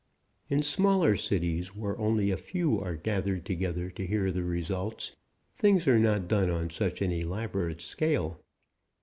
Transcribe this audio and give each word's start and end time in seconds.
In 0.49 0.63
smaller 0.63 1.15
cities, 1.15 1.75
where 1.75 1.95
only 1.99 2.31
a 2.31 2.35
few 2.35 2.79
are 2.79 2.95
gathered 2.95 3.45
together 3.45 3.91
to 3.91 4.03
hear 4.07 4.31
the 4.31 4.41
results, 4.41 5.15
things 5.53 5.87
are 5.87 5.99
not 5.99 6.27
done 6.27 6.49
on 6.49 6.71
such 6.71 7.03
an 7.03 7.11
elaborate 7.11 7.81
scale. 7.83 8.41